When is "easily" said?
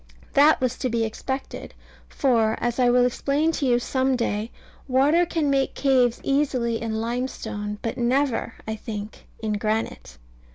6.23-6.81